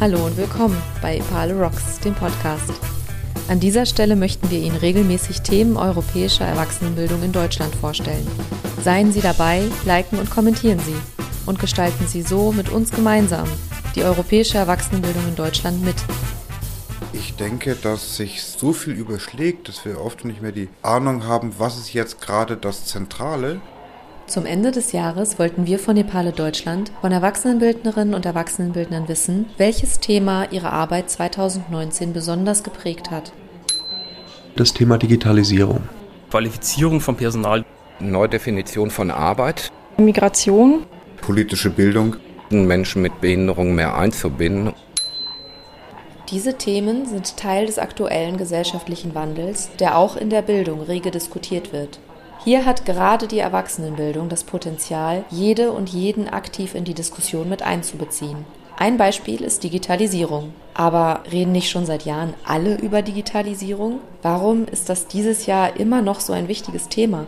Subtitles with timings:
[0.00, 2.72] Hallo und willkommen bei Ipale Rocks, dem Podcast.
[3.48, 8.26] An dieser Stelle möchten wir Ihnen regelmäßig Themen europäischer Erwachsenenbildung in Deutschland vorstellen.
[8.82, 10.96] Seien Sie dabei, liken und kommentieren Sie
[11.46, 13.48] und gestalten Sie so mit uns gemeinsam
[13.94, 15.96] die europäische Erwachsenenbildung in Deutschland mit.
[17.12, 21.54] Ich denke, dass sich so viel überschlägt, dass wir oft nicht mehr die Ahnung haben,
[21.58, 23.60] was ist jetzt gerade das Zentrale.
[24.26, 30.00] Zum Ende des Jahres wollten wir von Nepale Deutschland von Erwachsenenbildnerinnen und Erwachsenenbildnern wissen, welches
[30.00, 33.32] Thema ihre Arbeit 2019 besonders geprägt hat.
[34.56, 35.82] Das Thema Digitalisierung.
[36.30, 37.64] Qualifizierung von Personal.
[38.00, 39.70] Neudefinition von Arbeit.
[39.98, 40.84] Migration.
[41.20, 42.16] Politische Bildung.
[42.50, 44.72] Menschen mit Behinderung mehr einzubinden.
[46.30, 51.72] Diese Themen sind Teil des aktuellen gesellschaftlichen Wandels, der auch in der Bildung rege diskutiert
[51.72, 52.00] wird.
[52.42, 57.62] Hier hat gerade die Erwachsenenbildung das Potenzial, jede und jeden aktiv in die Diskussion mit
[57.62, 58.44] einzubeziehen.
[58.76, 60.52] Ein Beispiel ist Digitalisierung.
[60.74, 64.00] Aber reden nicht schon seit Jahren alle über Digitalisierung?
[64.22, 67.26] Warum ist das dieses Jahr immer noch so ein wichtiges Thema?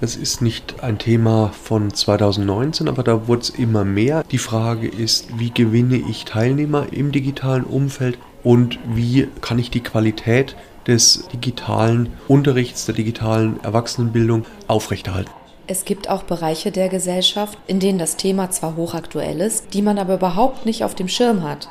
[0.00, 4.24] Es ist nicht ein Thema von 2019, aber da wurde es immer mehr.
[4.32, 9.84] Die Frage ist, wie gewinne ich Teilnehmer im digitalen Umfeld und wie kann ich die
[9.84, 15.30] Qualität des digitalen Unterrichts, der digitalen Erwachsenenbildung aufrechterhalten.
[15.66, 19.98] Es gibt auch Bereiche der Gesellschaft, in denen das Thema zwar hochaktuell ist, die man
[19.98, 21.68] aber überhaupt nicht auf dem Schirm hat.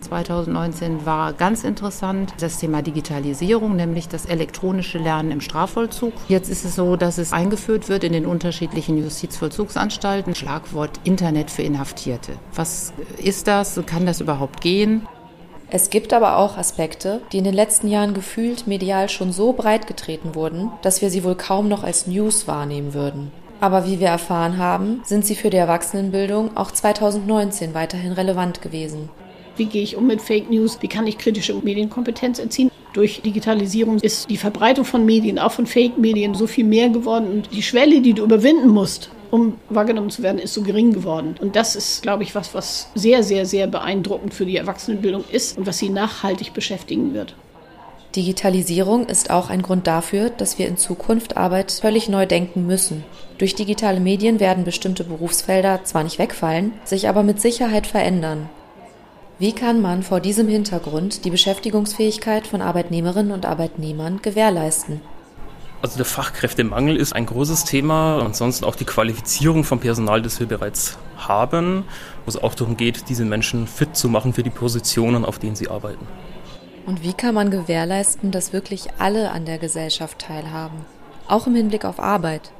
[0.00, 6.12] 2019 war ganz interessant das Thema Digitalisierung, nämlich das elektronische Lernen im Strafvollzug.
[6.28, 10.34] Jetzt ist es so, dass es eingeführt wird in den unterschiedlichen Justizvollzugsanstalten.
[10.34, 12.32] Schlagwort Internet für Inhaftierte.
[12.54, 12.92] Was
[13.22, 13.80] ist das?
[13.86, 15.06] Kann das überhaupt gehen?
[15.70, 19.86] Es gibt aber auch Aspekte, die in den letzten Jahren gefühlt medial schon so breit
[19.86, 23.30] getreten wurden, dass wir sie wohl kaum noch als News wahrnehmen würden.
[23.60, 29.10] Aber wie wir erfahren haben, sind sie für die Erwachsenenbildung auch 2019 weiterhin relevant gewesen.
[29.56, 30.78] Wie gehe ich um mit Fake News?
[30.80, 32.70] Wie kann ich kritische Medienkompetenz erziehen?
[32.94, 37.26] Durch Digitalisierung ist die Verbreitung von Medien, auch von Fake-Medien, so viel mehr geworden.
[37.30, 41.36] Und die Schwelle, die du überwinden musst, um wahrgenommen zu werden, ist so gering geworden.
[41.40, 45.58] Und das ist, glaube ich, was, was sehr, sehr, sehr beeindruckend für die Erwachsenenbildung ist
[45.58, 47.34] und was sie nachhaltig beschäftigen wird.
[48.16, 53.04] Digitalisierung ist auch ein Grund dafür, dass wir in Zukunft Arbeit völlig neu denken müssen.
[53.36, 58.48] Durch digitale Medien werden bestimmte Berufsfelder zwar nicht wegfallen, sich aber mit Sicherheit verändern.
[59.38, 65.00] Wie kann man vor diesem Hintergrund die Beschäftigungsfähigkeit von Arbeitnehmerinnen und Arbeitnehmern gewährleisten?
[65.80, 68.20] Also der Fachkräftemangel ist ein großes Thema.
[68.20, 71.84] Ansonsten auch die Qualifizierung von Personal, das wir bereits haben,
[72.24, 75.54] wo es auch darum geht, diese Menschen fit zu machen für die Positionen, auf denen
[75.54, 76.06] sie arbeiten.
[76.84, 80.84] Und wie kann man gewährleisten, dass wirklich alle an der Gesellschaft teilhaben?
[81.28, 82.50] Auch im Hinblick auf Arbeit.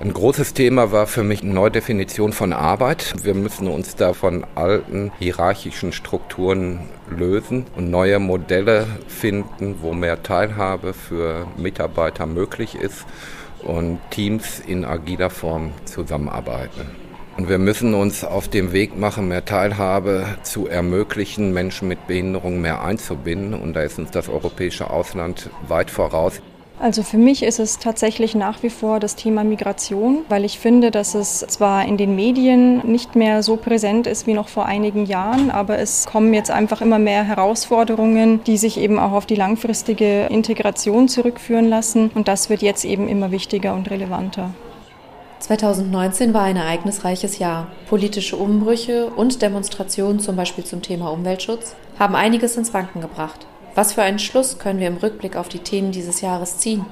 [0.00, 3.14] Ein großes Thema war für mich eine Neudefinition von Arbeit.
[3.24, 10.22] Wir müssen uns da von alten hierarchischen Strukturen lösen und neue Modelle finden, wo mehr
[10.22, 13.06] Teilhabe für Mitarbeiter möglich ist
[13.64, 16.86] und Teams in agiler Form zusammenarbeiten.
[17.36, 22.60] Und wir müssen uns auf dem Weg machen, mehr Teilhabe zu ermöglichen, Menschen mit Behinderung
[22.60, 23.54] mehr einzubinden.
[23.54, 26.40] Und da ist uns das europäische Ausland weit voraus.
[26.80, 30.92] Also für mich ist es tatsächlich nach wie vor das Thema Migration, weil ich finde,
[30.92, 35.04] dass es zwar in den Medien nicht mehr so präsent ist wie noch vor einigen
[35.04, 39.34] Jahren, aber es kommen jetzt einfach immer mehr Herausforderungen, die sich eben auch auf die
[39.34, 42.12] langfristige Integration zurückführen lassen.
[42.14, 44.50] Und das wird jetzt eben immer wichtiger und relevanter.
[45.40, 47.68] 2019 war ein ereignisreiches Jahr.
[47.88, 53.46] Politische Umbrüche und Demonstrationen zum Beispiel zum Thema Umweltschutz haben einiges ins Wanken gebracht.
[53.78, 56.84] Was für einen Schluss können wir im Rückblick auf die Themen dieses Jahres ziehen?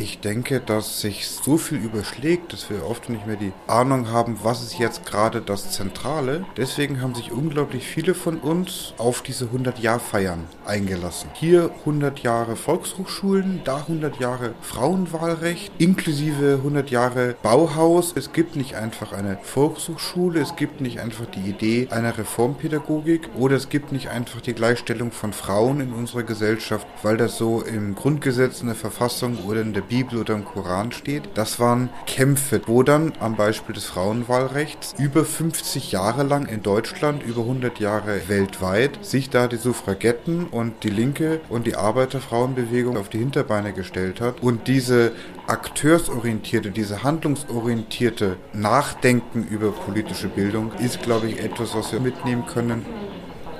[0.00, 4.38] Ich denke, dass sich so viel überschlägt, dass wir oft nicht mehr die Ahnung haben,
[4.44, 6.44] was ist jetzt gerade das Zentrale.
[6.56, 11.30] Deswegen haben sich unglaublich viele von uns auf diese 100-Jahr-Feiern eingelassen.
[11.34, 18.12] Hier 100 Jahre Volkshochschulen, da 100 Jahre Frauenwahlrecht, inklusive 100 Jahre Bauhaus.
[18.14, 23.56] Es gibt nicht einfach eine Volkshochschule, es gibt nicht einfach die Idee einer Reformpädagogik oder
[23.56, 27.96] es gibt nicht einfach die Gleichstellung von Frauen in unserer Gesellschaft, weil das so im
[27.96, 31.30] Grundgesetz, in der Verfassung oder in der Bibel oder im Koran steht.
[31.34, 37.22] Das waren Kämpfe, wo dann am Beispiel des Frauenwahlrechts über 50 Jahre lang in Deutschland,
[37.22, 43.08] über 100 Jahre weltweit, sich da die Suffragetten und die Linke und die Arbeiterfrauenbewegung auf
[43.08, 45.12] die Hinterbeine gestellt hat und diese
[45.46, 52.84] akteursorientierte, diese handlungsorientierte Nachdenken über politische Bildung ist, glaube ich, etwas, was wir mitnehmen können.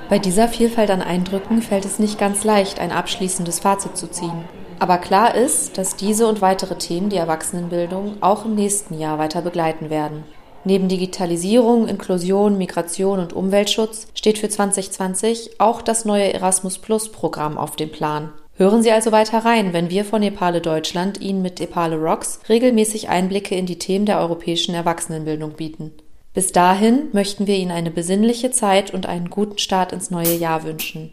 [0.08, 4.44] Bei dieser Vielfalt an Eindrücken fällt es nicht ganz leicht, ein abschließendes Fazit zu ziehen.
[4.78, 9.42] Aber klar ist, dass diese und weitere Themen die Erwachsenenbildung auch im nächsten Jahr weiter
[9.42, 10.24] begleiten werden.
[10.64, 17.58] Neben Digitalisierung, Inklusion, Migration und Umweltschutz steht für 2020 auch das neue Erasmus Plus Programm
[17.58, 18.32] auf dem Plan.
[18.54, 23.08] Hören Sie also weiter rein, wenn wir von Nepale Deutschland Ihnen mit Nepale Rocks regelmäßig
[23.08, 25.92] Einblicke in die Themen der europäischen Erwachsenenbildung bieten.
[26.34, 30.64] Bis dahin möchten wir Ihnen eine besinnliche Zeit und einen guten Start ins neue Jahr
[30.64, 31.12] wünschen.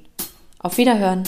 [0.60, 1.24] Auf Wiederhören!